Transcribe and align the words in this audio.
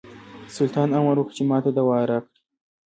سلطان 0.55 0.89
امر 0.99 1.15
وکړ 1.19 1.31
چې 1.37 1.43
ماته 1.49 1.71
دوا 1.77 1.97
راکړي. 2.11 2.39